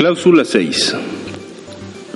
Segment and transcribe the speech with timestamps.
[0.00, 0.96] Cláusula 6.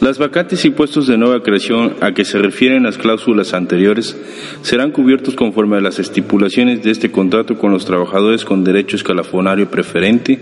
[0.00, 4.16] Las vacantes y puestos de nueva creación a que se refieren las cláusulas anteriores
[4.62, 9.70] serán cubiertos conforme a las estipulaciones de este contrato con los trabajadores con derecho escalafonario
[9.70, 10.40] preferente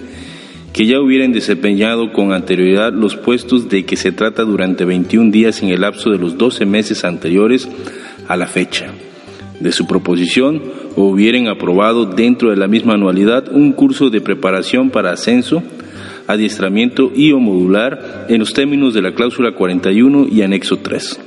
[0.72, 5.64] que ya hubieran desempeñado con anterioridad los puestos de que se trata durante 21 días
[5.64, 7.68] en el lapso de los 12 meses anteriores
[8.28, 8.86] a la fecha
[9.58, 10.62] de su proposición
[10.94, 15.64] o hubieran aprobado dentro de la misma anualidad un curso de preparación para ascenso,
[16.32, 21.20] adiestramiento y o modular en los términos de la cláusula 41 y anexo 3.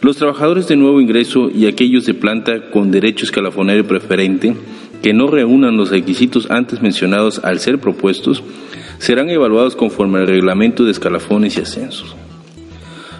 [0.00, 4.54] Los trabajadores de nuevo ingreso y aquellos de planta con derecho escalafonario preferente
[5.02, 8.42] que no reúnan los requisitos antes mencionados al ser propuestos
[8.98, 12.14] serán evaluados conforme al reglamento de escalafones y ascensos.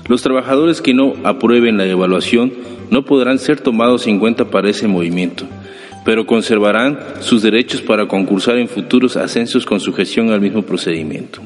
[0.08, 2.52] Los trabajadores que no aprueben la evaluación
[2.90, 5.44] no podrán ser tomados en cuenta para ese movimiento,
[6.08, 11.42] pero conservarán sus derechos para concursar en futuros ascensos con sujeción al mismo procedimiento.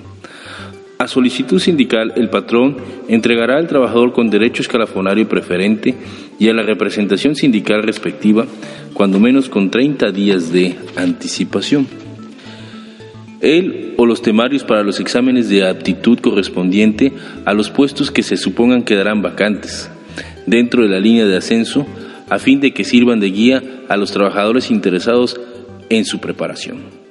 [0.98, 2.76] A solicitud sindical, el patrón
[3.08, 5.96] entregará al trabajador con derecho escalafonario preferente
[6.38, 8.46] y a la representación sindical respectiva,
[8.94, 11.88] cuando menos con 30 días de anticipación.
[13.40, 17.12] Él o los temarios para los exámenes de aptitud correspondiente
[17.44, 19.90] a los puestos que se supongan quedarán vacantes,
[20.46, 21.84] dentro de la línea de ascenso,
[22.28, 25.40] a fin de que sirvan de guía a los trabajadores interesados
[25.90, 27.01] en su preparación.